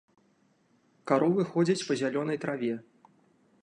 Каровы 1.11 1.47
ходзяць 1.51 1.85
па 1.91 2.01
зялёнай 2.03 2.37
траве. 2.47 2.73